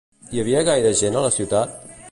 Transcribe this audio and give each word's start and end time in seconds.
Hi 0.37 0.41
havia 0.43 0.63
gaire 0.69 0.95
gent 1.03 1.19
a 1.19 1.23
la 1.27 1.33
ciutat? 1.37 1.79